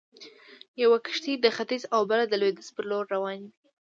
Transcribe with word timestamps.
يوه 0.83 0.97
کښتۍ 1.05 1.33
د 1.39 1.45
ختيځ 1.55 1.83
او 1.95 2.01
بله 2.09 2.23
د 2.27 2.33
لويديځ 2.41 2.69
پر 2.75 2.83
لور 2.91 3.05
روانوي. 3.15 3.51